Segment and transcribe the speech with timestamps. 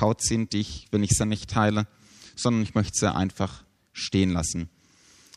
[0.00, 1.86] Haut ziehen, die ich, wenn ich sie nicht teile,
[2.36, 4.68] sondern ich möchte sie einfach stehen lassen.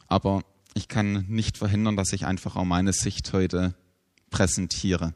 [0.08, 3.74] Aber ich kann nicht verhindern, dass ich einfach auch meine Sicht heute
[4.30, 5.14] präsentiere.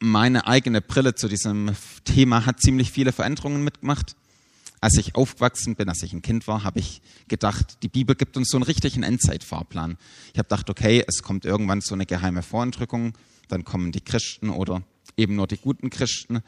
[0.00, 1.72] Meine eigene Brille zu diesem
[2.04, 4.16] Thema hat ziemlich viele Veränderungen mitgemacht.
[4.80, 8.36] Als ich aufgewachsen bin, als ich ein Kind war, habe ich gedacht, die Bibel gibt
[8.36, 9.96] uns so einen richtigen Endzeitfahrplan.
[10.32, 13.14] Ich habe gedacht, okay, es kommt irgendwann so eine geheime Vorentrückung,
[13.48, 14.82] dann kommen die Christen oder
[15.16, 16.42] eben nur die guten Christen,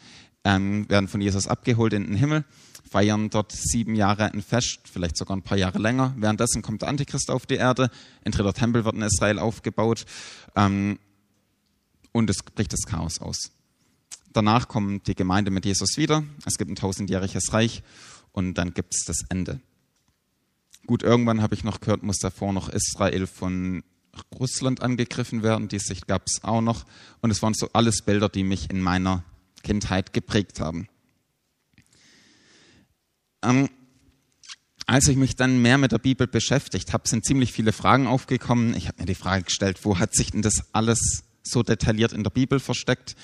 [0.47, 2.45] ähm, werden von Jesus abgeholt in den Himmel,
[2.89, 6.15] feiern dort sieben Jahre ein Fest, vielleicht sogar ein paar Jahre länger.
[6.17, 7.91] Währenddessen kommt der Antichrist auf die Erde,
[8.25, 10.07] ein dritter Tempel wird in Israel aufgebaut
[10.55, 11.01] ähm,
[12.13, 13.51] und es bricht das Chaos aus.
[14.33, 17.83] Danach kommt die Gemeinde mit Jesus wieder, es gibt ein tausendjähriges Reich
[18.31, 19.61] und dann gibt es das Ende.
[20.87, 23.83] Gut, irgendwann habe ich noch gehört, muss davor noch Israel von
[24.39, 25.67] Russland angegriffen werden.
[25.67, 26.85] Die Sicht gab es auch noch.
[27.21, 29.25] Und es waren so alles Bilder, die mich in meiner
[29.67, 30.87] Kindheit geprägt haben.
[33.43, 33.69] Ähm,
[34.87, 38.75] als ich mich dann mehr mit der Bibel beschäftigt habe, sind ziemlich viele Fragen aufgekommen.
[38.77, 42.23] Ich habe mir die Frage gestellt, wo hat sich denn das alles so detailliert in
[42.23, 43.17] der Bibel versteckt?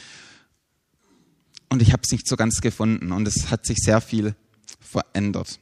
[1.68, 3.12] Und ich habe es nicht so ganz gefunden.
[3.12, 4.34] Und es hat sich sehr viel
[4.80, 5.60] verändert.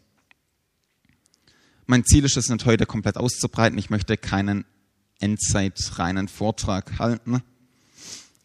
[1.87, 3.79] Mein Ziel ist es nicht heute komplett auszubreiten.
[3.79, 4.65] Ich möchte keinen
[5.19, 7.43] Endzeitreinen Vortrag halten.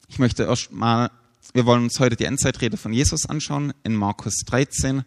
[0.10, 1.10] Ich möchte erst mal,
[1.56, 5.06] wir wollen uns heute die Endzeitrede von Jesus anschauen in Markus 13.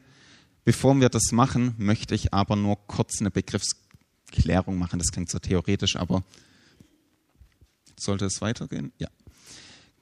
[0.65, 4.99] Bevor wir das machen, möchte ich aber nur kurz eine Begriffsklärung machen.
[4.99, 6.25] Das klingt so theoretisch, aber
[8.01, 8.93] sollte es weitergehen?
[8.97, 9.09] Ja.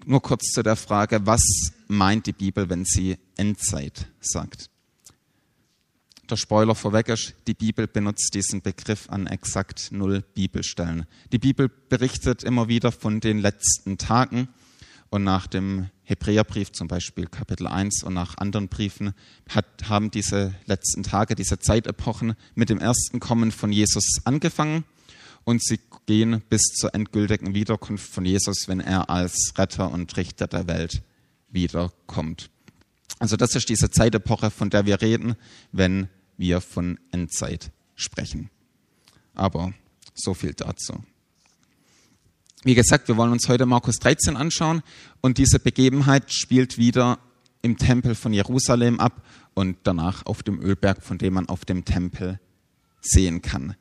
[0.04, 1.42] Nur kurz zu der Frage, was
[1.88, 4.70] meint die Bibel, wenn sie Endzeit sagt?
[6.30, 11.06] der Spoiler vorweg ist, die Bibel benutzt diesen Begriff an exakt null Bibelstellen.
[11.30, 14.48] Die Bibel berichtet immer wieder von den letzten Tagen
[15.10, 19.12] und nach dem Hebräerbrief zum Beispiel Kapitel 1 und nach anderen Briefen
[19.48, 24.84] hat, haben diese letzten Tage, diese Zeitepochen mit dem ersten Kommen von Jesus angefangen
[25.44, 30.46] und sie gehen bis zur endgültigen Wiederkunft von Jesus, wenn er als Retter und Richter
[30.46, 31.02] der Welt
[31.48, 32.50] wiederkommt.
[33.18, 35.36] Also das ist diese Zeitepoche, von der wir reden,
[35.72, 38.50] wenn wir von Endzeit sprechen.
[39.34, 39.72] Aber
[40.14, 41.02] so viel dazu.
[42.66, 44.82] Wie gesagt, wir wollen uns heute Markus 13 anschauen
[45.20, 47.20] und diese Begebenheit spielt wieder
[47.62, 51.84] im Tempel von Jerusalem ab und danach auf dem Ölberg, von dem man auf dem
[51.84, 52.40] Tempel
[53.00, 53.76] sehen kann.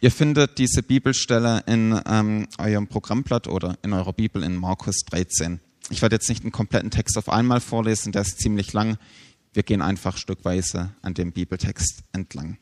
[0.00, 5.60] Ihr findet diese Bibelstelle in ähm, eurem Programmblatt oder in eurer Bibel in Markus 13.
[5.90, 8.96] Ich werde jetzt nicht einen kompletten Text auf einmal vorlesen, der ist ziemlich lang.
[9.52, 12.56] Wir gehen einfach stückweise an dem Bibeltext entlang.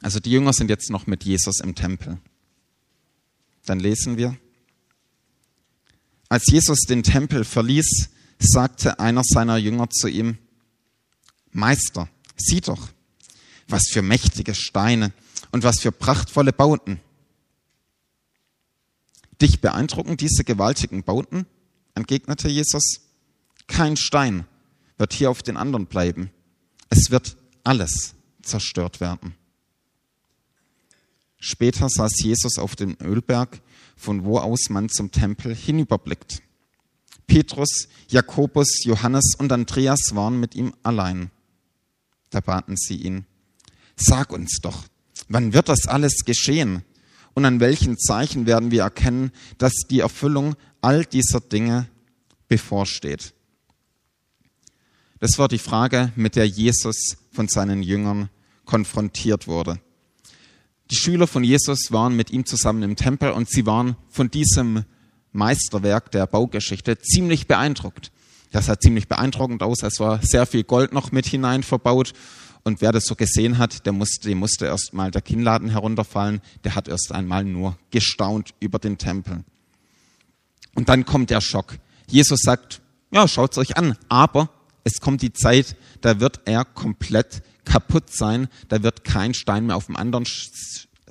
[0.00, 2.16] Also die Jünger sind jetzt noch mit Jesus im Tempel.
[3.66, 4.36] Dann lesen wir.
[6.28, 10.38] Als Jesus den Tempel verließ, sagte einer seiner Jünger zu ihm,
[11.52, 12.88] Meister, sieh doch,
[13.68, 15.12] was für mächtige Steine
[15.52, 17.00] und was für prachtvolle Bauten.
[19.40, 21.46] Dich beeindrucken diese gewaltigen Bauten?
[21.94, 23.00] entgegnete Jesus.
[23.66, 24.46] Kein Stein
[24.98, 26.30] wird hier auf den anderen bleiben.
[26.90, 29.34] Es wird alles zerstört werden.
[31.46, 33.60] Später saß Jesus auf dem Ölberg,
[33.98, 36.40] von wo aus man zum Tempel hinüberblickt.
[37.26, 41.30] Petrus, Jakobus, Johannes und Andreas waren mit ihm allein.
[42.30, 43.26] Da baten sie ihn,
[43.94, 44.84] sag uns doch,
[45.28, 46.82] wann wird das alles geschehen?
[47.34, 51.90] Und an welchen Zeichen werden wir erkennen, dass die Erfüllung all dieser Dinge
[52.48, 53.34] bevorsteht?
[55.20, 58.30] Das war die Frage, mit der Jesus von seinen Jüngern
[58.64, 59.78] konfrontiert wurde.
[60.90, 64.84] Die Schüler von Jesus waren mit ihm zusammen im Tempel und sie waren von diesem
[65.32, 68.12] Meisterwerk der Baugeschichte ziemlich beeindruckt.
[68.50, 69.82] Das sah ziemlich beeindruckend aus.
[69.82, 72.12] Es war sehr viel Gold noch mit hinein verbaut.
[72.62, 76.40] Und wer das so gesehen hat, der musste, dem musste erst mal der Kinnladen herunterfallen.
[76.62, 79.44] Der hat erst einmal nur gestaunt über den Tempel.
[80.74, 81.78] Und dann kommt der Schock.
[82.06, 82.80] Jesus sagt,
[83.10, 84.50] ja, schaut's euch an, aber
[84.84, 89.76] es kommt die Zeit, da wird er komplett kaputt sein, da wird kein Stein mehr
[89.76, 90.26] auf dem anderen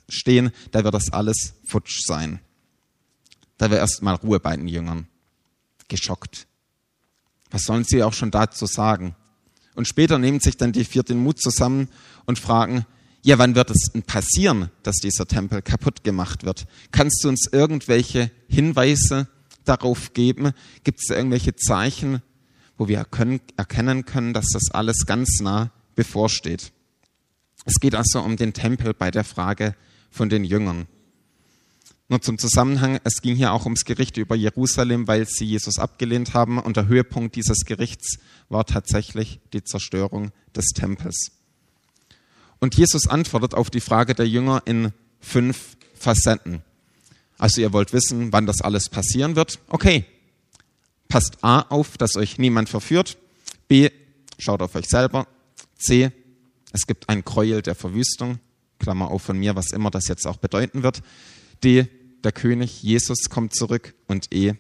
[0.10, 2.40] stehen, da wird das alles futsch sein.
[3.58, 5.08] Da wäre erstmal Ruhe bei den Jüngern.
[5.88, 6.48] Geschockt.
[7.52, 9.16] Was sollen sie auch schon dazu sagen?
[9.76, 11.90] Und später nehmen sich dann die vier den Mut zusammen
[12.26, 12.86] und fragen,
[13.22, 16.66] ja, wann wird es denn passieren, dass dieser Tempel kaputt gemacht wird?
[16.92, 19.28] Kannst du uns irgendwelche Hinweise
[19.64, 20.52] darauf geben?
[20.84, 22.22] Gibt es irgendwelche Zeichen,
[22.78, 26.72] wo wir erkennen können, dass das alles ganz nah bevorsteht.
[27.66, 29.76] Es geht also um den Tempel bei der Frage
[30.12, 30.88] von den Jüngern.
[32.10, 36.34] Nur zum Zusammenhang, es ging hier auch ums Gericht über Jerusalem, weil sie Jesus abgelehnt
[36.34, 38.20] haben und der Höhepunkt dieses Gerichts
[38.50, 41.32] war tatsächlich die Zerstörung des Tempels.
[42.60, 46.62] Und Jesus antwortet auf die Frage der Jünger in fünf Facetten.
[47.38, 49.60] Also ihr wollt wissen, wann das alles passieren wird.
[49.68, 50.06] Okay,
[51.08, 53.18] passt A auf, dass euch niemand verführt.
[53.68, 53.90] B,
[54.38, 55.28] schaut auf euch selber.
[55.78, 56.12] C,
[56.72, 58.40] es gibt ein Gräuel der Verwüstung.
[58.80, 61.02] Klammer auf von mir, was immer das jetzt auch bedeuten wird.
[61.64, 61.88] D,
[62.24, 63.94] der König Jesus kommt zurück.
[64.08, 64.56] Und E,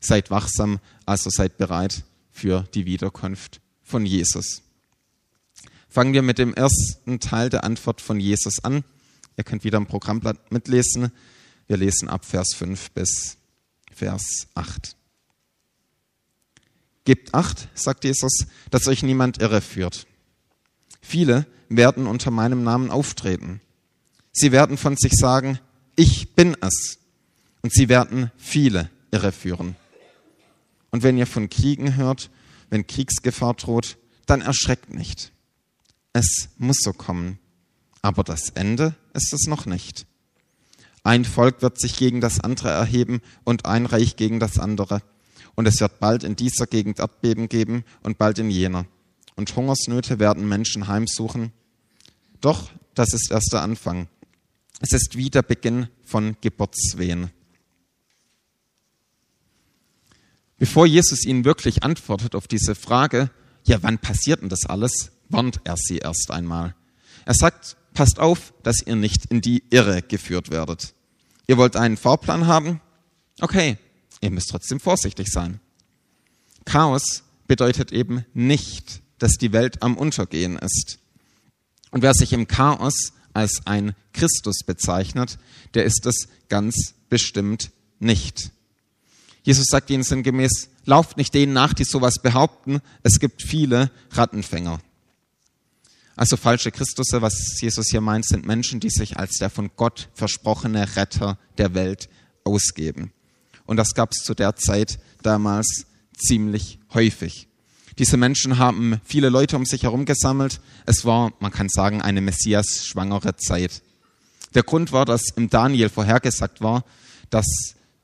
[0.00, 4.62] seid wachsam, also seid bereit für die Wiederkunft von Jesus.
[5.88, 8.84] Fangen wir mit dem ersten Teil der Antwort von Jesus an.
[9.36, 11.10] Ihr könnt wieder im Programmblatt mitlesen.
[11.66, 13.36] Wir lesen ab Vers 5 bis
[13.92, 14.96] Vers 8.
[17.04, 20.06] Gebt acht, sagt Jesus, dass euch niemand irreführt.
[21.10, 23.60] Viele werden unter meinem Namen auftreten.
[24.30, 25.58] Sie werden von sich sagen,
[25.96, 27.00] ich bin es.
[27.62, 29.74] Und sie werden viele irreführen.
[30.92, 32.30] Und wenn ihr von Kriegen hört,
[32.68, 35.32] wenn Kriegsgefahr droht, dann erschreckt nicht.
[36.12, 37.40] Es muss so kommen.
[38.02, 40.06] Aber das Ende ist es noch nicht.
[41.02, 45.02] Ein Volk wird sich gegen das andere erheben und ein Reich gegen das andere.
[45.56, 48.86] Und es wird bald in dieser Gegend Erdbeben geben und bald in jener.
[49.40, 51.52] Und Hungersnöte werden Menschen heimsuchen.
[52.42, 54.06] Doch das ist erst der Anfang.
[54.80, 57.30] Es ist wie der Beginn von Geburtswehen.
[60.58, 63.30] Bevor Jesus ihnen wirklich antwortet auf diese Frage,
[63.64, 66.74] ja, wann passiert denn das alles, warnt er sie erst einmal.
[67.24, 70.92] Er sagt, passt auf, dass ihr nicht in die Irre geführt werdet.
[71.46, 72.82] Ihr wollt einen Fahrplan haben?
[73.40, 73.78] Okay,
[74.20, 75.60] ihr müsst trotzdem vorsichtig sein.
[76.66, 80.98] Chaos bedeutet eben nicht, dass die Welt am Untergehen ist.
[81.92, 85.38] Und wer sich im Chaos als ein Christus bezeichnet,
[85.74, 87.70] der ist es ganz bestimmt
[88.00, 88.50] nicht.
[89.42, 94.80] Jesus sagt ihnen sinngemäß, lauft nicht denen nach, die sowas behaupten, es gibt viele Rattenfänger.
[96.16, 100.08] Also falsche Christusse, was Jesus hier meint, sind Menschen, die sich als der von Gott
[100.14, 102.08] versprochene Retter der Welt
[102.44, 103.12] ausgeben.
[103.64, 107.48] Und das gab es zu der Zeit damals ziemlich häufig.
[108.00, 110.62] Diese Menschen haben viele Leute um sich herum gesammelt.
[110.86, 113.82] Es war, man kann sagen, eine Messias-schwangere Zeit.
[114.54, 116.82] Der Grund war, dass im Daniel vorhergesagt war,
[117.28, 117.44] dass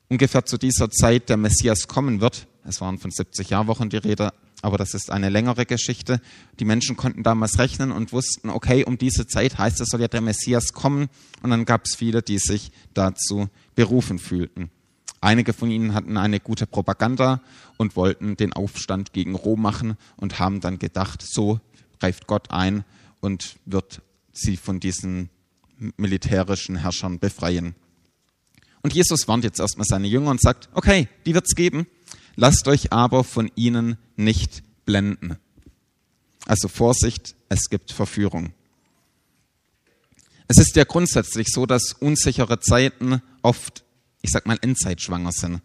[0.07, 2.45] ungefähr zu dieser Zeit der Messias kommen wird.
[2.63, 6.21] Es waren von 70 Jahrwochen die Rede, aber das ist eine längere Geschichte.
[6.59, 10.07] Die Menschen konnten damals rechnen und wussten, okay, um diese Zeit heißt es, soll ja
[10.07, 11.09] der Messias kommen.
[11.41, 14.69] Und dann gab es viele, die sich dazu berufen fühlten.
[15.21, 17.41] Einige von ihnen hatten eine gute Propaganda
[17.77, 21.59] und wollten den Aufstand gegen Rom machen und haben dann gedacht, so
[21.99, 22.83] greift Gott ein
[23.19, 25.29] und wird sie von diesen
[25.97, 27.75] militärischen Herrschern befreien.
[28.81, 31.87] Und Jesus warnt jetzt erstmal seine Jünger und sagt, okay, die wird's geben,
[32.39, 35.37] Lasst euch aber von ihnen nicht blenden.
[36.45, 38.53] Also Vorsicht, es gibt Verführung.
[40.47, 43.83] Es ist ja grundsätzlich so, dass unsichere Zeiten oft,
[44.27, 45.61] ich sag mal, endzeitschwanger sind.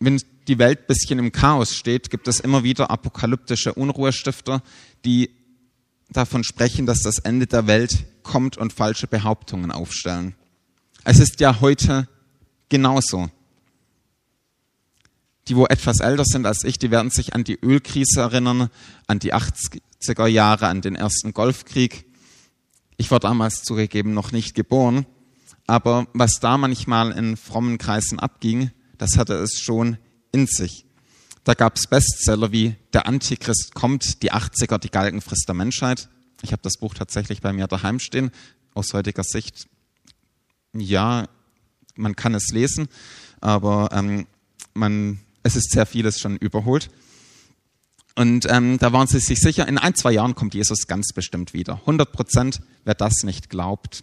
[0.00, 4.62] Wenn die Welt bisschen im Chaos steht, gibt es immer wieder apokalyptische Unruhestifter,
[5.04, 5.30] die
[6.10, 10.34] davon sprechen, dass das Ende der Welt kommt und falsche Behauptungen aufstellen.
[11.04, 12.08] Es ist ja heute
[12.68, 13.30] genauso
[15.48, 18.68] die wo etwas älter sind als ich, die werden sich an die Ölkrise erinnern,
[19.06, 22.04] an die 80er Jahre, an den ersten Golfkrieg.
[22.96, 25.06] Ich war damals zugegeben noch nicht geboren,
[25.68, 29.98] aber was da manchmal in frommen Kreisen abging, das hatte es schon
[30.32, 30.86] in sich.
[31.44, 36.08] Da gab es Bestseller wie Der Antichrist kommt, die 80er, die Galgenfrist der Menschheit.
[36.42, 38.30] Ich habe das Buch tatsächlich bei mir daheim stehen.
[38.74, 39.68] Aus heutiger Sicht,
[40.72, 41.28] ja,
[41.94, 42.88] man kann es lesen,
[43.40, 44.26] aber ähm,
[44.74, 46.90] man es ist sehr vieles schon überholt.
[48.14, 51.54] Und ähm, da waren sie sich sicher, in ein, zwei Jahren kommt Jesus ganz bestimmt
[51.54, 51.74] wieder.
[51.74, 54.02] 100 Prozent, wer das nicht glaubt,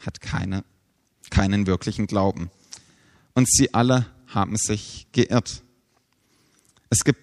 [0.00, 0.64] hat keine,
[1.30, 2.50] keinen wirklichen Glauben.
[3.34, 5.62] Und sie alle haben sich geirrt.
[6.90, 7.20] Es gibt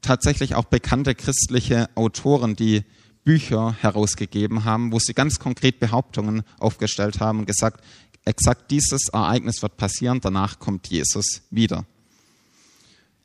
[0.00, 2.84] tatsächlich auch bekannte christliche Autoren, die
[3.24, 7.84] Bücher herausgegeben haben, wo sie ganz konkret Behauptungen aufgestellt haben und gesagt,
[8.24, 11.84] exakt dieses Ereignis wird passieren, danach kommt Jesus wieder.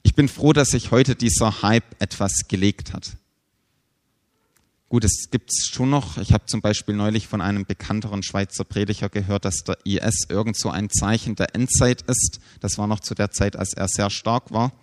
[0.03, 3.17] Ich bin froh, dass sich heute dieser Hype etwas gelegt hat.
[4.87, 6.17] Gut, es gibt es schon noch.
[6.19, 10.57] Ich habe zum Beispiel neulich von einem bekannteren Schweizer Prediger gehört, dass der IS irgend
[10.57, 12.39] so ein Zeichen der Endzeit ist.
[12.59, 14.73] Das war noch zu der Zeit, als er sehr stark war.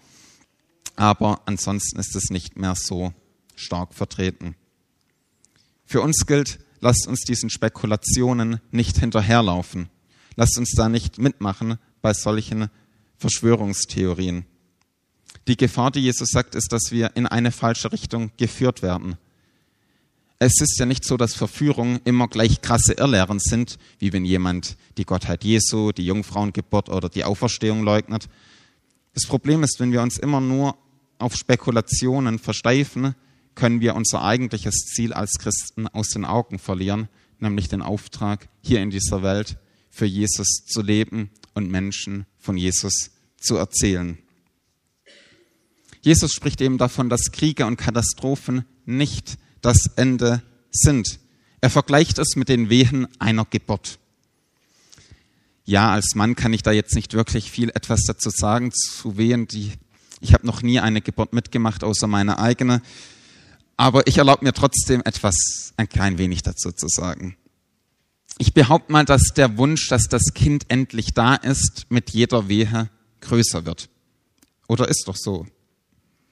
[0.96, 3.14] Aber ansonsten ist es nicht mehr so
[3.54, 4.56] stark vertreten.
[5.84, 9.88] Für uns gilt, lasst uns diesen Spekulationen nicht hinterherlaufen.
[10.34, 12.70] Lasst uns da nicht mitmachen bei solchen
[13.18, 14.46] Verschwörungstheorien.
[15.46, 19.16] Die Gefahr, die Jesus sagt, ist, dass wir in eine falsche Richtung geführt werden.
[20.44, 24.76] Es ist ja nicht so, dass Verführungen immer gleich krasse Irrlehren sind, wie wenn jemand
[24.98, 28.28] die Gottheit Jesu, die Jungfrauengeburt oder die Auferstehung leugnet.
[29.14, 30.76] Das Problem ist, wenn wir uns immer nur
[31.18, 33.14] auf Spekulationen versteifen,
[33.54, 37.08] können wir unser eigentliches Ziel als Christen aus den Augen verlieren,
[37.38, 39.58] nämlich den Auftrag, hier in dieser Welt
[39.90, 44.18] für Jesus zu leben und Menschen von Jesus zu erzählen.
[46.00, 51.18] Jesus spricht eben davon, dass Kriege und Katastrophen nicht das Ende sind.
[51.60, 53.98] Er vergleicht es mit den Wehen einer Geburt.
[55.64, 59.46] Ja, als Mann kann ich da jetzt nicht wirklich viel etwas dazu sagen zu Wehen,
[59.46, 59.72] die
[60.20, 62.80] ich habe noch nie eine Geburt mitgemacht, außer meine eigene.
[63.76, 67.36] Aber ich erlaube mir trotzdem etwas, ein klein wenig dazu zu sagen.
[68.38, 72.88] Ich behaupte mal, dass der Wunsch, dass das Kind endlich da ist, mit jeder Wehe
[73.20, 73.88] größer wird.
[74.68, 75.46] Oder ist doch so?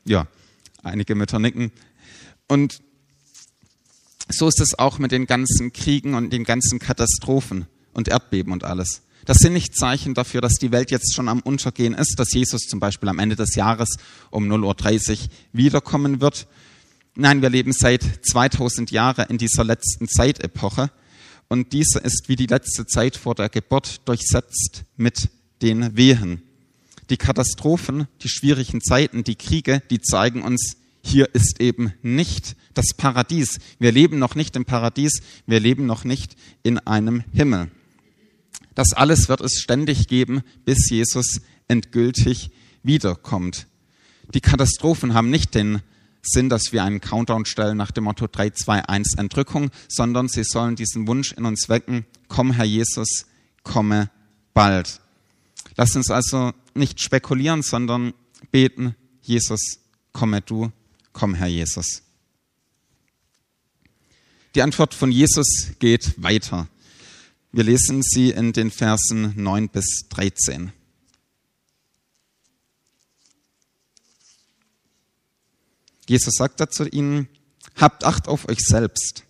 [0.05, 0.29] Ja,
[0.85, 1.73] einige Mütter nicken.
[2.47, 2.81] Und
[4.31, 8.65] so ist es auch mit den ganzen Kriegen und den ganzen Katastrophen und Erdbeben und
[8.65, 9.03] alles.
[9.25, 12.63] Das sind nicht Zeichen dafür, dass die Welt jetzt schon am Untergehen ist, dass Jesus
[12.63, 13.97] zum Beispiel am Ende des Jahres
[14.31, 16.47] um 0.30 Uhr wiederkommen wird.
[17.15, 20.91] Nein, wir leben seit 2000 Jahren in dieser letzten Zeitepoche.
[21.49, 25.29] Und diese ist wie die letzte Zeit vor der Geburt durchsetzt mit
[25.63, 26.43] den Wehen.
[27.11, 32.95] Die Katastrophen, die schwierigen Zeiten, die Kriege, die zeigen uns, hier ist eben nicht das
[32.97, 33.59] Paradies.
[33.79, 37.71] Wir leben noch nicht im Paradies, wir leben noch nicht in einem Himmel.
[38.75, 42.51] Das alles wird es ständig geben, bis Jesus endgültig
[42.83, 43.67] wiederkommt.
[44.35, 45.83] Die Katastrophen haben nicht den
[46.23, 50.45] Sinn, dass wir einen Countdown stellen nach dem Motto 3, 2, 1 Entrückung, sondern sie
[50.45, 53.27] sollen diesen Wunsch in uns wecken, komm Herr Jesus,
[53.63, 54.11] komme
[54.55, 55.01] bald.
[55.77, 58.13] Lass uns also nicht spekulieren, sondern
[58.51, 59.81] beten, Jesus,
[60.13, 60.71] komme du,
[61.13, 62.03] komm Herr Jesus.
[64.57, 66.67] Die Antwort von Jesus geht weiter.
[67.53, 70.73] Wir lesen sie in den Versen 9 bis 13.
[76.09, 77.29] Jesus sagt dazu ihnen,
[77.77, 79.23] habt Acht auf euch selbst.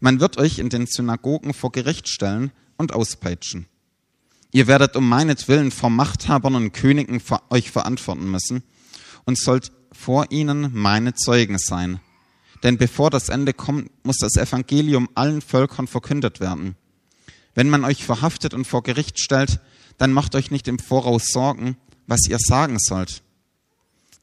[0.00, 3.66] Man wird euch in den Synagogen vor Gericht stellen und auspeitschen.
[4.50, 8.62] Ihr werdet um meinetwillen vor Machthabern und Königen euch verantworten müssen
[9.24, 12.00] und sollt vor ihnen meine Zeugen sein.
[12.62, 16.76] Denn bevor das Ende kommt, muss das Evangelium allen Völkern verkündet werden.
[17.54, 19.60] Wenn man euch verhaftet und vor Gericht stellt,
[19.98, 21.76] dann macht euch nicht im Voraus Sorgen,
[22.06, 23.22] was ihr sagen sollt.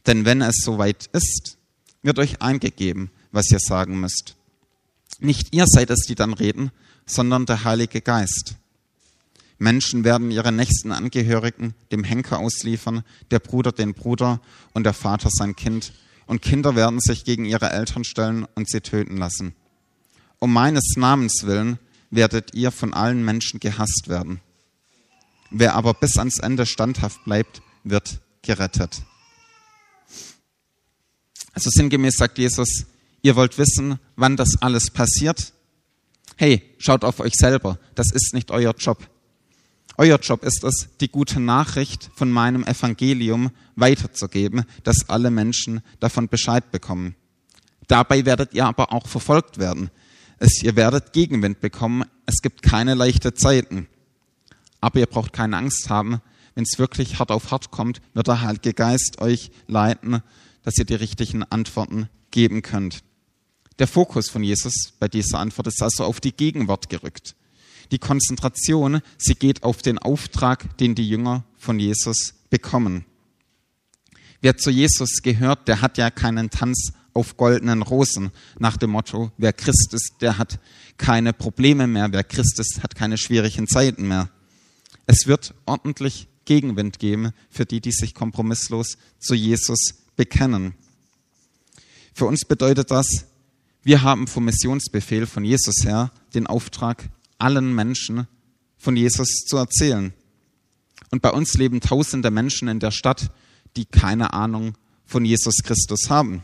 [0.08, 1.58] Denn wenn es soweit ist,
[2.02, 4.36] wird euch eingegeben, was ihr sagen müsst.
[5.20, 6.72] Nicht ihr seid es, die dann reden,
[7.06, 8.56] sondern der Heilige Geist.
[9.58, 14.42] Menschen werden ihre nächsten Angehörigen dem Henker ausliefern, der Bruder den Bruder
[14.74, 15.92] und der Vater sein Kind,
[16.30, 19.56] und Kinder werden sich gegen ihre Eltern stellen und sie töten lassen.
[20.38, 21.80] Um meines Namens willen
[22.12, 24.40] werdet ihr von allen Menschen gehasst werden.
[25.50, 29.02] Wer aber bis ans Ende standhaft bleibt, wird gerettet.
[31.54, 32.86] Also sinngemäß sagt Jesus,
[33.24, 35.52] ihr wollt wissen, wann das alles passiert?
[36.36, 39.00] Hey, schaut auf euch selber, das ist nicht euer Job.
[40.00, 46.30] Euer Job ist es, die gute Nachricht von meinem Evangelium weiterzugeben, dass alle Menschen davon
[46.30, 47.16] Bescheid bekommen.
[47.90, 49.92] Dabei werdet ihr aber auch verfolgt werden.
[50.38, 52.06] Es, ihr werdet Gegenwind bekommen.
[52.26, 53.90] Es gibt keine leichten Zeiten.
[54.80, 56.22] Aber ihr braucht keine Angst haben.
[56.56, 60.24] Wenn es wirklich hart auf hart kommt, wird der Heilige Geist euch leiten,
[60.64, 63.04] dass ihr die richtigen Antworten geben könnt.
[63.80, 67.36] Der Fokus von Jesus bei dieser Antwort ist also auf die Gegenwart gerückt.
[67.92, 73.06] Die Konzentration, sie geht auf den Auftrag, den die Jünger von Jesus bekommen.
[74.42, 79.32] Wer zu Jesus gehört, der hat ja keinen Tanz auf goldenen Rosen nach dem Motto,
[79.38, 80.60] wer Christ ist, der hat
[80.98, 84.30] keine Probleme mehr, wer Christ ist, hat keine schwierigen Zeiten mehr.
[85.06, 90.74] Es wird ordentlich Gegenwind geben für die, die sich kompromisslos zu Jesus bekennen.
[92.14, 93.26] Für uns bedeutet das,
[93.84, 98.28] wir haben vom Missionsbefehl von Jesus her den Auftrag, allen Menschen
[98.78, 100.14] von Jesus zu erzählen.
[101.12, 103.32] Und bei uns leben tausende Menschen in der Stadt,
[103.76, 106.44] die keine Ahnung von Jesus Christus haben.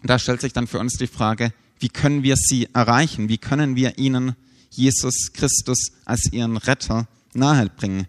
[0.00, 3.28] Und da stellt sich dann für uns die Frage, wie können wir sie erreichen?
[3.28, 4.36] Wie können wir ihnen
[4.70, 8.06] Jesus Christus als ihren Retter nahebringen?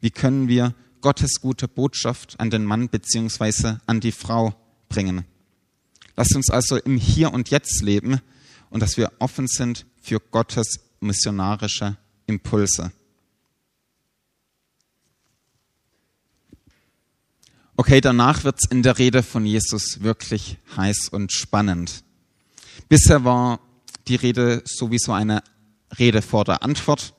[0.00, 4.54] Wie können wir Gottes gute Botschaft an den Mann beziehungsweise an die Frau
[4.88, 5.24] bringen?
[6.16, 8.20] Lasst uns also im Hier und Jetzt leben
[8.70, 11.96] und dass wir offen sind für Gottes missionarische
[12.26, 12.92] Impulse.
[17.76, 22.04] Okay, danach wird's in der Rede von Jesus wirklich heiß und spannend.
[22.88, 23.60] Bisher war
[24.06, 25.42] die Rede sowieso eine
[25.98, 27.14] Rede vor der Antwort.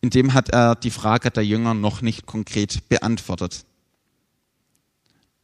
[0.00, 3.64] In dem hat er die Frage der Jünger noch nicht konkret beantwortet.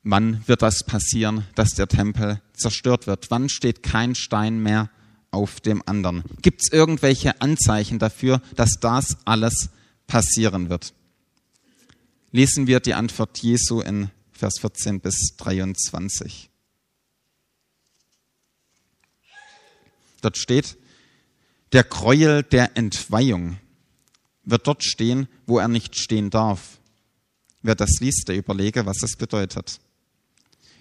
[0.02, 3.30] Wann wird das passieren, dass der Tempel zerstört wird?
[3.30, 4.90] Wann steht kein Stein mehr
[5.32, 6.22] auf dem anderen?
[6.40, 9.70] Gibt es irgendwelche Anzeichen dafür, dass das alles
[10.06, 10.94] passieren wird?
[12.32, 16.50] lesen wir die Antwort Jesu in Vers 14 bis 23.
[20.22, 20.76] Dort steht,
[21.72, 23.58] der Gräuel der Entweihung
[24.44, 26.80] wird dort stehen, wo er nicht stehen darf.
[27.60, 29.80] Wer das liest, der überlege, was es bedeutet.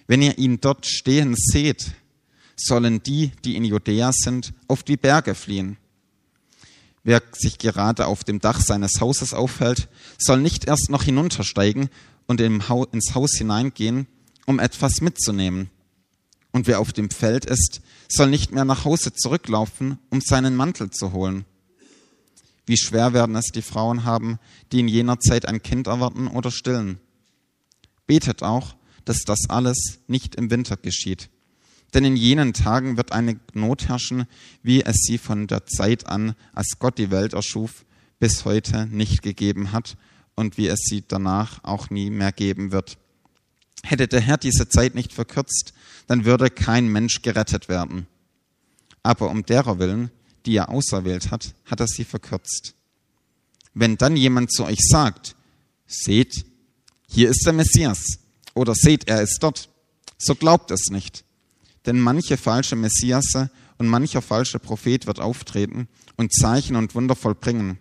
[0.06, 1.92] Wenn ihr ihn dort stehen seht,
[2.56, 5.76] sollen die, die in Judäa sind, auf die Berge fliehen.
[7.04, 11.88] Wer sich gerade auf dem Dach seines Hauses aufhält, soll nicht erst noch hinuntersteigen
[12.26, 14.06] und ins Haus hineingehen,
[14.46, 15.70] um etwas mitzunehmen.
[16.52, 20.90] Und wer auf dem Feld ist, soll nicht mehr nach Hause zurücklaufen, um seinen Mantel
[20.90, 21.44] zu holen.
[22.66, 24.38] Wie schwer werden es die Frauen haben,
[24.70, 27.00] die in jener Zeit ein Kind erwarten oder stillen.
[28.06, 31.28] Betet auch, dass das alles nicht im Winter geschieht.
[31.94, 34.26] Denn in jenen Tagen wird eine Not herrschen,
[34.62, 37.84] wie es sie von der Zeit an, als Gott die Welt erschuf,
[38.18, 39.96] bis heute nicht gegeben hat
[40.34, 42.96] und wie es sie danach auch nie mehr geben wird.
[43.82, 45.74] Hätte der Herr diese Zeit nicht verkürzt,
[46.06, 48.06] dann würde kein Mensch gerettet werden.
[49.02, 50.10] Aber um derer willen,
[50.46, 52.74] die er auserwählt hat, hat er sie verkürzt.
[53.74, 55.34] Wenn dann jemand zu euch sagt,
[55.86, 56.46] seht,
[57.08, 58.18] hier ist der Messias,
[58.54, 59.68] oder seht, er ist dort,
[60.18, 61.24] so glaubt es nicht
[61.86, 67.78] denn manche falsche Messiasse und mancher falsche Prophet wird auftreten und Zeichen und Wunder vollbringen.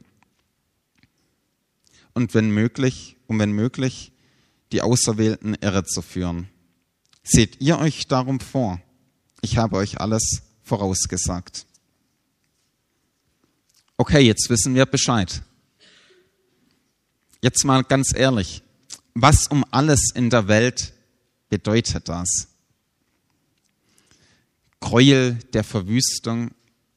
[2.13, 4.11] Und wenn möglich, um wenn möglich,
[4.71, 6.49] die Auserwählten irre zu führen.
[7.23, 8.81] Seht ihr euch darum vor?
[9.41, 11.65] Ich habe euch alles vorausgesagt.
[13.97, 15.43] Okay, jetzt wissen wir Bescheid.
[17.41, 18.63] Jetzt mal ganz ehrlich,
[19.13, 20.93] was um alles in der Welt
[21.49, 22.47] bedeutet das?
[24.81, 26.51] Gräuel der Verwüstung.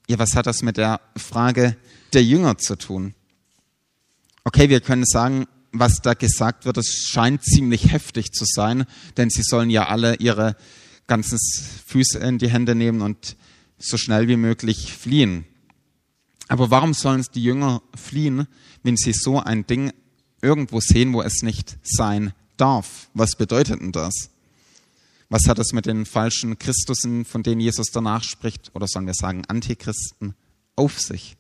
[0.09, 1.77] Ja, was hat das mit der Frage
[2.13, 3.15] der Jünger zu tun?
[4.43, 8.85] Okay, wir können sagen, was da gesagt wird, es scheint ziemlich heftig zu sein,
[9.17, 10.57] denn sie sollen ja alle ihre
[11.07, 11.39] ganzen
[11.87, 13.37] Füße in die Hände nehmen und
[13.79, 15.45] so schnell wie möglich fliehen.
[16.49, 18.47] Aber warum sollen die Jünger fliehen,
[18.83, 19.93] wenn sie so ein Ding
[20.43, 23.09] irgendwo sehen, wo es nicht sein darf?
[23.15, 24.31] Was bedeutet denn das?
[25.35, 29.15] Was hat es mit den falschen Christusen, von denen Jesus danach spricht, oder sollen wir
[29.15, 30.37] sagen Antichristen,
[30.77, 31.37] auf sich?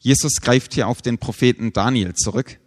[0.00, 2.60] Jesus greift hier auf den Propheten Daniel zurück.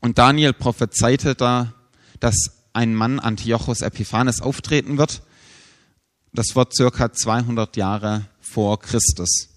[0.00, 1.74] Und Daniel prophezeite da,
[2.18, 2.34] dass
[2.72, 5.22] ein Mann Antiochus Epiphanes auftreten wird.
[6.32, 9.50] Das wird circa 200 Jahre vor Christus.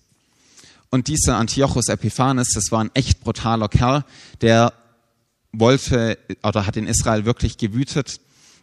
[0.91, 4.05] Und dieser Antiochus Epiphanes, das war ein echt brutaler Kerl,
[4.41, 4.71] der
[5.51, 8.19] wollte oder hat in Israel wirklich gewütet.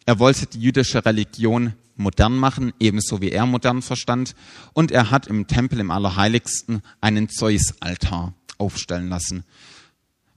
[0.06, 4.34] Er wollte die jüdische Religion modern machen, ebenso wie er modern verstand.
[4.72, 9.44] Und er hat im Tempel im Allerheiligsten einen Zeus-Altar aufstellen lassen.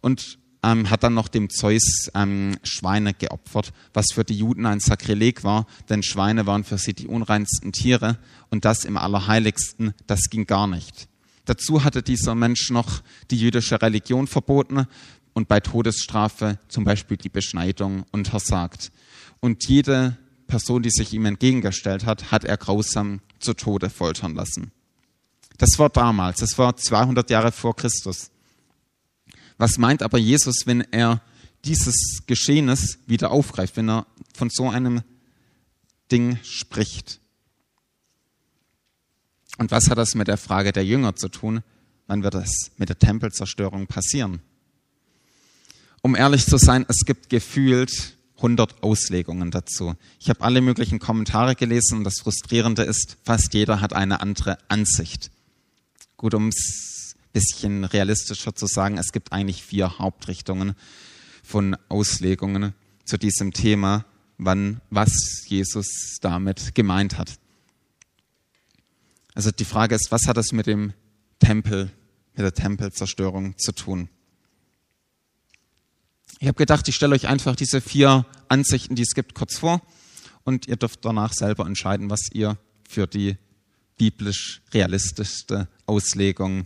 [0.02, 4.80] Und ähm, hat dann noch dem Zeus ähm, Schweine geopfert, was für die Juden ein
[4.80, 8.18] Sakrileg war, denn Schweine waren für sie die unreinsten Tiere
[8.50, 11.08] und das im Allerheiligsten, das ging gar nicht.
[11.46, 14.88] Dazu hatte dieser Mensch noch die jüdische Religion verboten,
[15.38, 18.92] und bei Todesstrafe zum Beispiel die Beschneidung untersagt.
[19.40, 24.72] Und jede Person, die sich ihm entgegengestellt hat, hat er grausam zu Tode foltern lassen.
[25.60, 28.32] Das war damals, das war 200 Jahre vor Christus.
[29.60, 31.22] Was meint aber Jesus, wenn er
[31.66, 35.04] dieses Geschehnis wieder aufgreift, wenn er von so einem
[36.12, 37.20] Ding spricht?
[39.60, 41.62] Und was hat das mit der Frage der Jünger zu tun?
[42.08, 44.42] Wann wird das mit der Tempelzerstörung passieren?
[46.08, 49.96] Um ehrlich zu sein, es gibt gefühlt 100 Auslegungen dazu.
[50.22, 54.58] Ich habe alle möglichen Kommentare gelesen und das Frustrierende ist, fast jeder hat eine andere
[54.70, 55.32] Ansicht.
[56.16, 60.76] Gut, um es ein bisschen realistischer zu sagen, es gibt eigentlich vier Hauptrichtungen
[61.44, 64.06] von Auslegungen zu diesem Thema,
[64.38, 67.34] wann, was Jesus damit gemeint hat.
[69.34, 70.94] Also die Frage ist, was hat es mit dem
[71.40, 71.92] Tempel,
[72.34, 74.08] mit der Tempelzerstörung zu tun?
[76.40, 79.82] Ich habe gedacht, ich stelle euch einfach diese vier Ansichten, die es gibt, kurz vor
[80.44, 83.38] und ihr dürft danach selber entscheiden, was ihr für die
[83.98, 86.66] biblisch realistischste Auslegung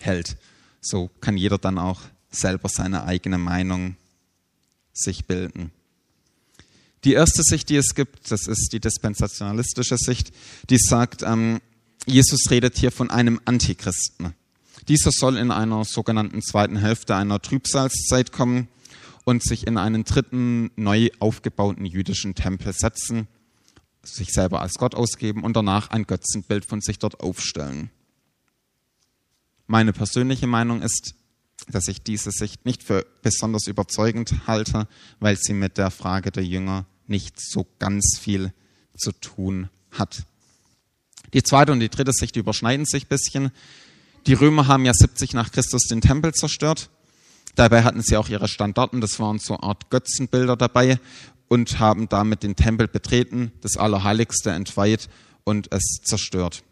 [0.00, 0.36] hält.
[0.80, 2.00] So kann jeder dann auch
[2.30, 3.96] selber seine eigene Meinung
[4.92, 5.70] sich bilden.
[7.04, 10.32] Die erste Sicht, die es gibt, das ist die dispensationalistische Sicht,
[10.68, 11.60] die sagt, ähm,
[12.06, 14.34] Jesus redet hier von einem Antichristen.
[14.88, 18.68] Dieser soll in einer sogenannten zweiten Hälfte einer Trübsalzeit kommen
[19.30, 23.28] und sich in einen dritten neu aufgebauten jüdischen Tempel setzen,
[24.02, 27.90] sich selber als Gott ausgeben und danach ein Götzenbild von sich dort aufstellen.
[29.68, 31.14] Meine persönliche Meinung ist,
[31.68, 34.88] dass ich diese Sicht nicht für besonders überzeugend halte,
[35.20, 38.52] weil sie mit der Frage der Jünger nicht so ganz viel
[38.96, 40.24] zu tun hat.
[41.34, 43.52] Die zweite und die dritte Sicht überschneiden sich ein bisschen.
[44.26, 46.90] Die Römer haben ja 70 nach Christus den Tempel zerstört.
[47.54, 50.98] Dabei hatten sie auch ihre Standarten, das waren so eine Art Götzenbilder dabei
[51.48, 55.08] und haben damit den Tempel betreten, das Allerheiligste entweiht
[55.44, 56.62] und es zerstört.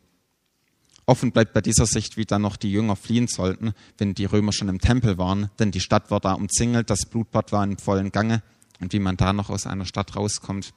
[1.05, 4.53] Offen bleibt bei dieser Sicht, wie dann noch die Jünger fliehen sollten, wenn die Römer
[4.53, 8.13] schon im Tempel waren, denn die Stadt war da umzingelt, das Blutbad war im vollen
[8.13, 8.43] Gange
[8.79, 10.75] und wie man da noch aus einer Stadt rauskommt.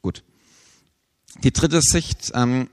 [0.00, 0.22] Gut.
[1.42, 2.70] Die dritte Sicht ähm,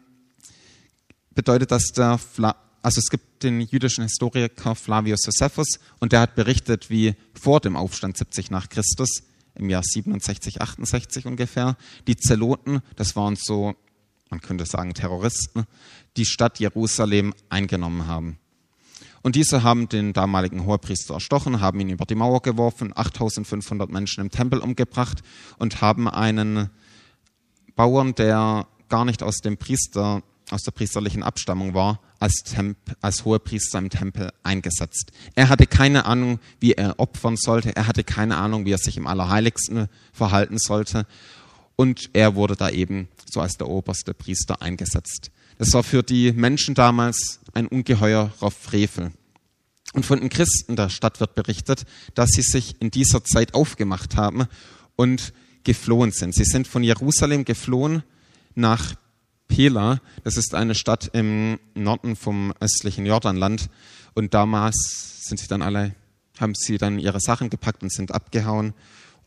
[1.32, 6.36] bedeutet, dass der, Fla also es gibt den jüdischen Historiker Flavius Josephus und der hat
[6.36, 9.24] berichtet, wie vor dem Aufstand 70 nach Christus,
[9.56, 13.74] im Jahr 67, 68 ungefähr, die Zeloten, das waren so,
[14.30, 15.65] man könnte sagen Terroristen,
[16.15, 18.38] die Stadt Jerusalem eingenommen haben.
[19.24, 24.21] Und diese haben den damaligen Hohepriester erstochen, haben ihn über die Mauer geworfen, 8500 Menschen
[24.21, 25.24] im Tempel umgebracht
[25.58, 26.69] und haben einen
[27.76, 30.21] Bauern, der gar nicht aus dem Priester
[30.52, 35.12] aus der priesterlichen Abstammung war, als, Temp als Hohepriester im Tempel eingesetzt.
[35.34, 37.76] Er hatte keine Ahnung, wie er opfern sollte.
[37.76, 41.08] Er hatte keine Ahnung, wie er sich im Allerheiligsten verhalten sollte.
[41.76, 45.32] Und er wurde da eben so als der oberste Priester eingesetzt.
[45.58, 49.12] Das war für die Menschen damals ein ungeheurer Frevel.
[49.94, 54.18] Und von den Christen der Stadt wird berichtet, dass sie sich in dieser Zeit aufgemacht
[54.18, 54.48] haben
[54.96, 56.36] und geflohen sind.
[56.36, 58.04] Sie sind von Jerusalem geflohen
[58.56, 58.96] nach
[59.48, 60.02] Pela.
[60.24, 63.70] Das ist eine Stadt im Norden vom östlichen Jordanland.
[64.14, 65.96] Und damals sind sie dann alle,
[66.40, 68.74] haben sie dann ihre Sachen gepackt und sind abgehauen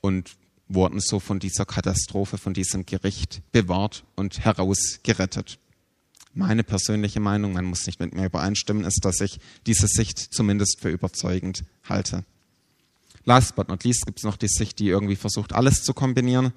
[0.00, 0.36] und
[0.68, 5.58] wurden so von dieser Katastrophe, von diesem Gericht bewahrt und herausgerettet.
[6.34, 10.80] Meine persönliche Meinung, man muss nicht mit mir übereinstimmen, ist, dass ich diese Sicht zumindest
[10.80, 12.24] für überzeugend halte.
[13.24, 16.52] Last but not least gibt es noch die Sicht, die irgendwie versucht, alles zu kombinieren.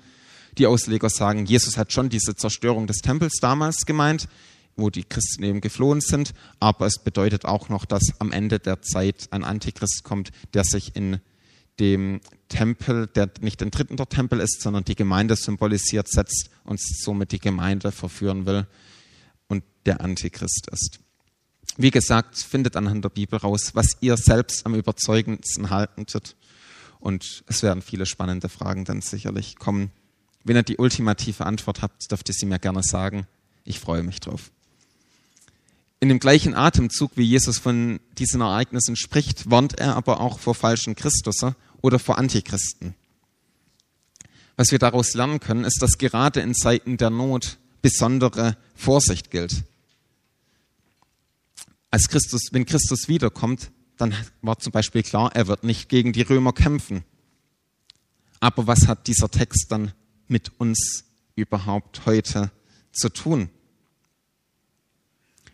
[0.58, 4.28] Die Ausleger sagen, Jesus hat schon diese Zerstörung des Tempels damals gemeint,
[4.76, 8.82] wo die Christen eben geflohen sind, aber es bedeutet auch noch, dass am Ende der
[8.82, 11.20] Zeit ein Antichrist kommt, der sich in
[11.80, 17.32] dem Tempel, der nicht ein dritter Tempel ist, sondern die Gemeinde symbolisiert, setzt und somit
[17.32, 18.68] die Gemeinde verführen will
[19.48, 21.00] und der Antichrist ist.
[21.78, 26.36] Wie gesagt, findet anhand der Bibel raus, was ihr selbst am überzeugendsten haltet.
[27.00, 29.92] Und es werden viele spannende Fragen dann sicherlich kommen.
[30.44, 33.28] Wenn ihr die ultimative Antwort habt, dürft ihr sie mir gerne sagen.
[33.64, 34.52] Ich freue mich drauf.
[36.00, 40.56] In dem gleichen Atemzug, wie Jesus von diesen Ereignissen spricht, warnt er aber auch vor
[40.56, 42.96] falschen Christussen oder vor Antichristen.
[44.56, 49.64] Was wir daraus lernen können, ist, dass gerade in Zeiten der Not besondere Vorsicht gilt.
[51.92, 56.22] Als Christus, wenn Christus wiederkommt, dann war zum Beispiel klar, er wird nicht gegen die
[56.22, 57.04] Römer kämpfen.
[58.40, 59.94] Aber was hat dieser Text dann
[60.32, 61.04] mit uns
[61.36, 62.52] überhaupt heute
[62.92, 63.50] zu tun?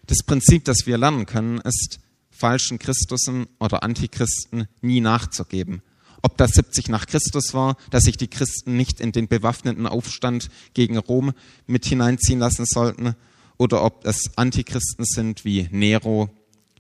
[0.06, 5.82] Das Prinzip, das wir lernen können, ist, falschen Christusen oder Antichristen nie nachzugeben.
[6.22, 10.50] Ob das 70 nach Christus war, dass sich die Christen nicht in den bewaffneten Aufstand
[10.74, 11.34] gegen Rom
[11.66, 13.16] mit hineinziehen lassen sollten,
[13.58, 16.30] oder ob es Antichristen sind wie Nero,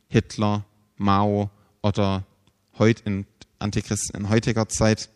[0.09, 1.49] Hitler, Mao
[1.81, 2.25] oder
[2.77, 3.25] heute in
[3.59, 5.09] Antichristen in heutiger Zeit.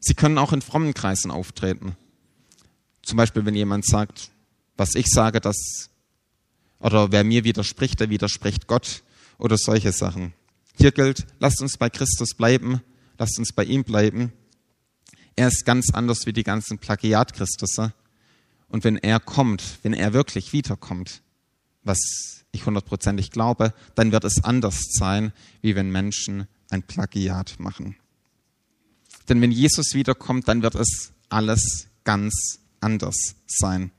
[0.00, 1.96] Sie können auch in frommen Kreisen auftreten.
[3.02, 4.30] Zum Beispiel, wenn jemand sagt,
[4.76, 5.90] was ich sage, das,
[6.78, 9.02] oder wer mir widerspricht, der widerspricht Gott
[9.38, 10.32] oder solche Sachen.
[10.76, 12.80] Hier gilt, lasst uns bei Christus bleiben,
[13.18, 14.32] lasst uns bei ihm bleiben.
[15.36, 17.92] Er ist ganz anders wie die ganzen Plagiat-Christusse.
[18.68, 21.22] Und wenn er kommt, wenn er wirklich wiederkommt,
[21.82, 21.98] was
[22.52, 27.96] ich hundertprozentig glaube, dann wird es anders sein, wie wenn Menschen ein Plagiat machen.
[29.30, 33.92] Denn wenn Jesus wiederkommt, dann wird es alles ganz anders sein.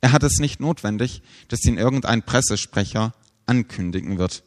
[0.00, 3.14] Er hat es nicht notwendig, dass ihn irgendein Pressesprecher
[3.44, 4.42] ankündigen wird.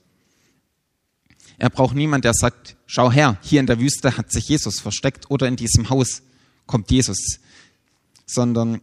[1.60, 5.30] Er braucht niemand, der sagt, schau her, hier in der Wüste hat sich Jesus versteckt
[5.30, 6.24] oder in diesem Haus
[6.66, 7.40] kommt Jesus.
[8.26, 8.82] Sondern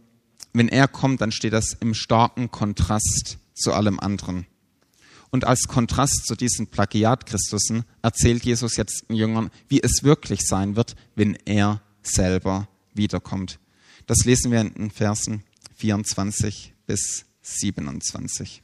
[0.53, 4.47] wenn er kommt, dann steht das im starken Kontrast zu allem anderen.
[5.31, 10.75] Und als Kontrast zu diesen Plagiat-Christusen erzählt Jesus jetzt den Jüngern, wie es wirklich sein
[10.75, 13.59] wird, wenn er selber wiederkommt.
[14.07, 15.43] Das lesen wir in den Versen
[15.77, 18.61] 24 bis 27.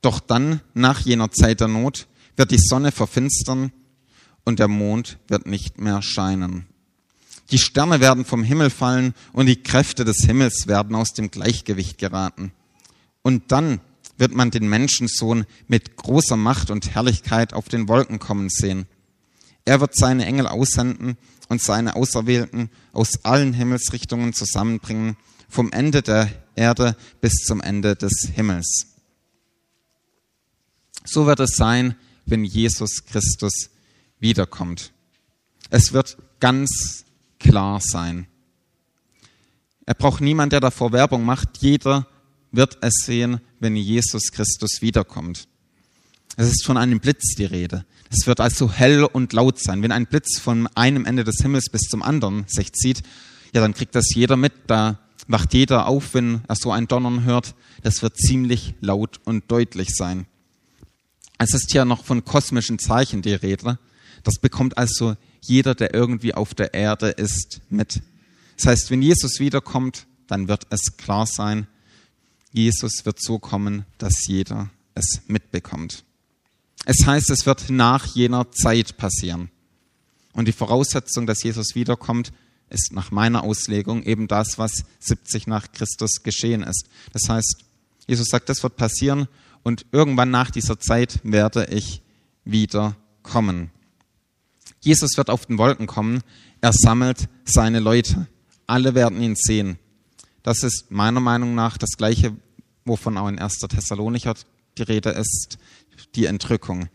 [0.00, 3.72] Doch dann, nach jener Zeit der Not, wird die Sonne verfinstern
[4.44, 6.66] und der Mond wird nicht mehr scheinen.
[7.50, 11.98] Die Sterne werden vom Himmel fallen und die Kräfte des Himmels werden aus dem Gleichgewicht
[11.98, 12.52] geraten.
[13.22, 13.80] Und dann
[14.18, 18.86] wird man den Menschensohn mit großer Macht und Herrlichkeit auf den Wolken kommen sehen.
[19.64, 21.16] Er wird seine Engel aussenden
[21.48, 25.16] und seine Auserwählten aus allen Himmelsrichtungen zusammenbringen,
[25.48, 28.86] vom Ende der Erde bis zum Ende des Himmels.
[31.04, 33.70] So wird es sein, wenn Jesus Christus
[34.18, 34.92] wiederkommt.
[35.70, 37.05] Es wird ganz
[37.46, 38.26] klar sein.
[39.84, 41.58] Er braucht niemand, der davor Werbung macht.
[41.58, 42.06] Jeder
[42.50, 45.46] wird es sehen, wenn Jesus Christus wiederkommt.
[46.36, 47.86] Es ist von einem Blitz die Rede.
[48.10, 49.82] Es wird also hell und laut sein.
[49.82, 53.02] Wenn ein Blitz von einem Ende des Himmels bis zum anderen sich zieht,
[53.54, 54.52] ja, dann kriegt das jeder mit.
[54.66, 57.54] Da wacht jeder auf, wenn er so ein Donnern hört.
[57.82, 60.26] Das wird ziemlich laut und deutlich sein.
[61.38, 63.78] Es ist hier noch von kosmischen Zeichen die Rede.
[64.24, 65.16] Das bekommt also
[65.48, 68.02] jeder, der irgendwie auf der Erde ist, mit.
[68.56, 71.66] Das heißt, wenn Jesus wiederkommt, dann wird es klar sein,
[72.52, 76.04] Jesus wird so kommen, dass jeder es mitbekommt.
[76.86, 79.50] Es heißt, es wird nach jener Zeit passieren.
[80.32, 82.32] Und die Voraussetzung, dass Jesus wiederkommt,
[82.70, 86.88] ist nach meiner Auslegung eben das, was 70 nach Christus geschehen ist.
[87.12, 87.64] Das heißt,
[88.06, 89.28] Jesus sagt, das wird passieren
[89.62, 92.02] und irgendwann nach dieser Zeit werde ich
[92.44, 93.70] wiederkommen.
[94.86, 96.22] Jesus wird auf den Wolken kommen,
[96.60, 98.28] er sammelt seine Leute.
[98.68, 99.80] Alle werden ihn sehen.
[100.44, 102.36] Das ist meiner Meinung nach das Gleiche,
[102.84, 103.58] wovon auch in 1.
[103.68, 104.34] Thessalonicher
[104.78, 105.58] die Rede ist,
[106.14, 106.88] die Entrückung.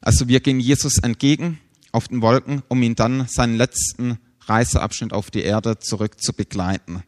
[0.00, 1.60] Also wir gehen Jesus entgegen
[1.92, 7.04] auf den Wolken, um ihn dann seinen letzten Reiseabschnitt auf die Erde zurück zu begleiten.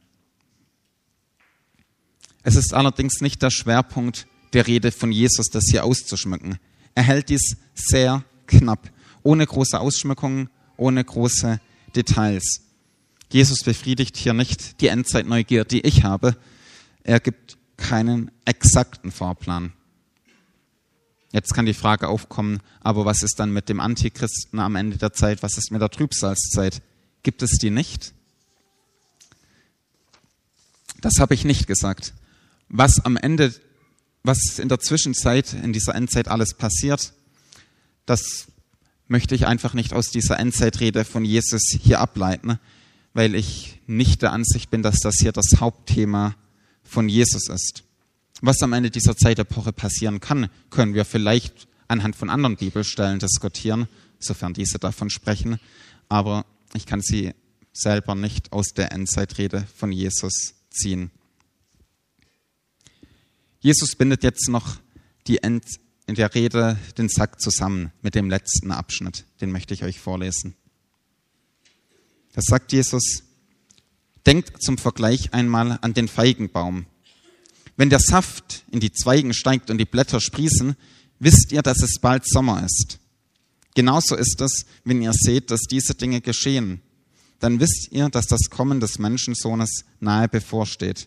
[2.44, 6.58] Es ist allerdings nicht der Schwerpunkt der Rede von Jesus, das hier auszuschmücken.
[6.94, 11.60] Er hält dies sehr knapp ohne große Ausschmückungen, ohne große
[11.94, 12.62] Details.
[13.30, 16.36] Jesus befriedigt hier nicht die Endzeitneugier, die ich habe.
[17.04, 19.72] Er gibt keinen exakten Fahrplan.
[21.30, 25.12] Jetzt kann die Frage aufkommen, aber was ist dann mit dem Antichristen am Ende der
[25.12, 25.42] Zeit?
[25.42, 26.80] Was ist mit der Trübsalzeit?
[27.22, 28.14] Gibt es die nicht?
[31.00, 32.14] Das habe ich nicht gesagt.
[32.68, 33.54] Was am Ende,
[34.22, 37.12] was in der Zwischenzeit, in dieser Endzeit alles passiert,
[38.06, 38.48] das
[39.08, 42.58] möchte ich einfach nicht aus dieser Endzeitrede von Jesus hier ableiten,
[43.14, 46.36] weil ich nicht der Ansicht bin, dass das hier das Hauptthema
[46.82, 47.84] von Jesus ist.
[48.40, 53.88] Was am Ende dieser Zeitepoche passieren kann, können wir vielleicht anhand von anderen Bibelstellen diskutieren,
[54.20, 55.58] sofern diese davon sprechen,
[56.08, 56.44] aber
[56.74, 57.32] ich kann sie
[57.72, 61.10] selber nicht aus der Endzeitrede von Jesus ziehen.
[63.60, 64.76] Jesus bindet jetzt noch
[65.26, 65.64] die End
[66.08, 69.26] in der Rede den Sack zusammen mit dem letzten Abschnitt.
[69.42, 70.56] Den möchte ich euch vorlesen.
[72.32, 73.24] Da sagt Jesus,
[74.24, 76.86] denkt zum Vergleich einmal an den Feigenbaum.
[77.76, 80.76] Wenn der Saft in die Zweigen steigt und die Blätter sprießen,
[81.18, 82.98] wisst ihr, dass es bald Sommer ist.
[83.74, 86.80] Genauso ist es, wenn ihr seht, dass diese Dinge geschehen.
[87.38, 91.06] Dann wisst ihr, dass das Kommen des Menschensohnes nahe bevorsteht.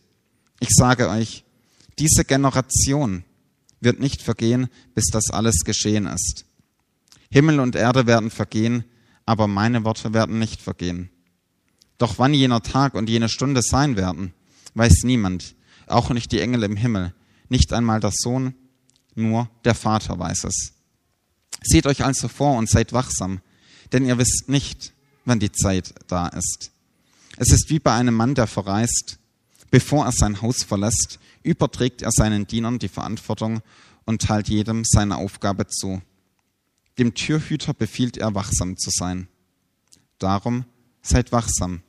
[0.59, 1.43] Ich sage euch,
[1.97, 3.23] diese Generation
[3.81, 6.45] wird nicht vergehen, bis das alles geschehen ist.
[7.29, 8.85] Himmel und Erde werden vergehen,
[9.25, 11.09] aber meine Worte werden nicht vergehen.
[11.97, 14.33] Doch wann jener Tag und jene Stunde sein werden,
[14.75, 15.55] weiß niemand,
[15.87, 17.13] auch nicht die Engel im Himmel,
[17.49, 18.53] nicht einmal der Sohn,
[19.15, 20.73] nur der Vater weiß es.
[21.63, 23.41] Seht euch also vor und seid wachsam,
[23.91, 24.93] denn ihr wisst nicht,
[25.25, 26.71] wann die Zeit da ist.
[27.37, 29.19] Es ist wie bei einem Mann, der verreist,
[29.69, 33.61] bevor er sein Haus verlässt überträgt er seinen Dienern die Verantwortung
[34.05, 36.01] und teilt jedem seine Aufgabe zu.
[36.97, 39.27] Dem Türhüter befiehlt er, wachsam zu sein.
[40.19, 40.65] Darum
[41.01, 41.81] seid wachsam,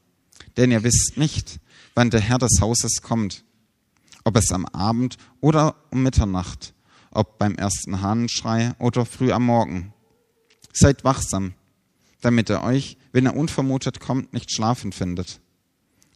[0.57, 1.61] denn ihr wisst nicht,
[1.95, 3.45] wann der Herr des Hauses kommt,
[4.25, 6.75] ob es am Abend oder um Mitternacht,
[7.11, 9.93] ob beim ersten Hahnenschrei oder früh am Morgen.
[10.73, 11.55] Seid wachsam,
[12.23, 15.41] damit er euch, wenn er unvermutet kommt, nicht schlafen findet.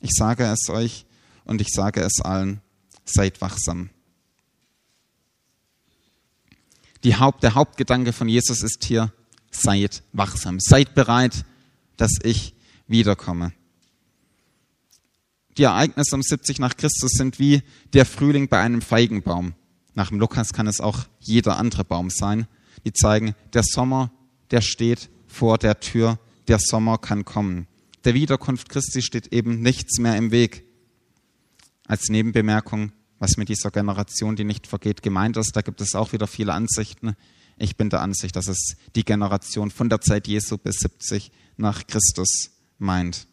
[0.01, 1.05] Ich sage es euch
[1.45, 2.61] und ich sage es allen,
[3.07, 3.91] seid wachsam.
[7.21, 9.13] Haupt, der Hauptgedanke von Jesus ist hier,
[9.51, 11.45] seid wachsam, seid bereit,
[11.97, 12.55] dass ich
[12.89, 13.53] wiederkomme.
[15.57, 17.63] Die Ereignisse um 70 nach Christus sind wie
[17.95, 19.55] der Frühling bei einem Feigenbaum.
[19.95, 22.47] Nach dem Lukas kann es auch jeder andere Baum sein.
[22.85, 24.11] Die zeigen, der Sommer,
[24.51, 27.67] der steht vor der Tür, der Sommer kann kommen.
[28.05, 30.66] Der Wiederkunft Christi steht eben nichts mehr im Weg.
[31.87, 36.13] Als Nebenbemerkung, was mit dieser Generation, die nicht vergeht, gemeint ist, da gibt es auch
[36.13, 37.17] wieder viele Ansichten.
[37.57, 41.87] Ich bin der Ansicht, dass es die Generation von der Zeit Jesu bis 70 nach
[41.87, 43.27] Christus meint.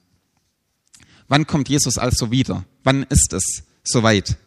[1.27, 2.65] Wann kommt Jesus also wieder?
[2.83, 4.37] Wann ist es soweit?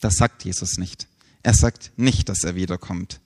[0.00, 1.06] Das sagt Jesus nicht.
[1.42, 3.20] Er sagt nicht, dass er wiederkommt.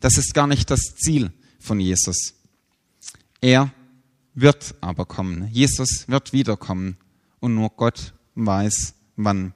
[0.00, 2.34] Das ist gar nicht das Ziel von Jesus.
[3.40, 3.72] Er
[4.34, 5.48] wird aber kommen.
[5.50, 6.96] Jesus wird wiederkommen.
[7.44, 9.52] Und nur Gott weiß, wann.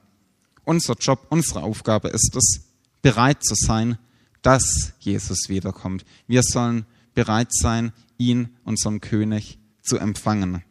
[0.63, 2.65] Unser Job, unsere Aufgabe ist es,
[3.01, 3.97] bereit zu sein,
[4.43, 6.05] dass Jesus wiederkommt.
[6.27, 10.63] Wir sollen bereit sein, ihn, unseren König, zu empfangen.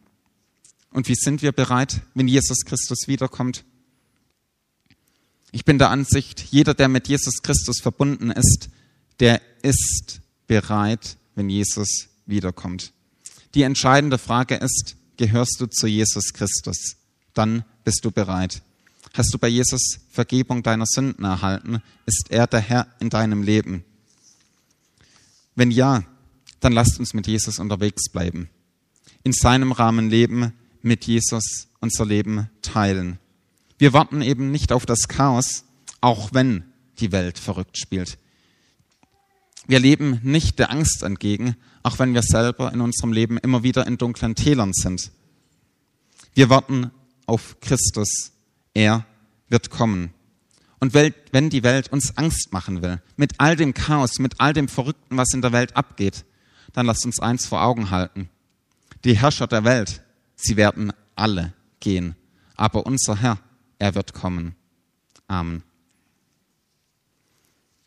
[0.93, 3.65] Und wie sind wir bereit, wenn Jesus Christus wiederkommt?
[5.51, 8.69] Ich bin der Ansicht, jeder, der mit Jesus Christus verbunden ist,
[9.19, 12.93] der ist bereit, wenn Jesus wiederkommt.
[13.57, 16.95] Die entscheidende Frage ist, gehörst du zu Jesus Christus?
[17.39, 18.63] Dann bist du bereit.
[19.15, 21.81] Hast du bei Jesus Vergebung deiner Sünden erhalten?
[22.05, 23.85] Ist er der Herr in deinem Leben?
[25.55, 26.03] Wenn ja,
[26.59, 28.51] dann lasst uns mit Jesus unterwegs bleiben.
[29.23, 33.21] In seinem Rahmen leben, mit Jesus unser Leben teilen.
[33.79, 35.63] Wir warten eben nicht auf das Chaos,
[36.01, 36.65] auch wenn
[36.99, 38.19] die Welt verrückt spielt.
[39.69, 43.87] Wir leben nicht der Angst entgegen, auch wenn wir selber in unserem Leben immer wieder
[43.87, 45.13] in dunklen Tälern sind.
[46.35, 46.91] Wir warten
[47.29, 48.33] auf Christus.
[48.75, 49.05] Er
[49.49, 50.13] wird kommen.
[50.81, 54.69] Und wenn die Welt uns Angst machen will, mit all dem Chaos, mit all dem
[54.69, 56.25] Verrückten, was in der Welt abgeht,
[56.73, 58.29] dann lasst uns eins vor Augen halten.
[59.05, 60.03] Die Herrscher der Welt,
[60.37, 62.15] sie werden alle gehen.
[62.55, 63.39] Aber unser Herr,
[63.79, 64.55] er wird kommen.
[65.27, 65.63] Amen.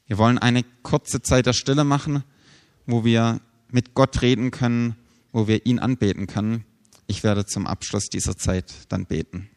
[0.08, 2.24] Wir wollen eine kurze Zeit der Stille machen,
[2.86, 4.98] wo wir mit Gott reden können,
[5.32, 6.66] wo wir ihn anbeten können.
[7.12, 9.50] Ich werde zum Abschluss dieser Zeit dann beten.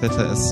[0.00, 0.49] Bitte ist,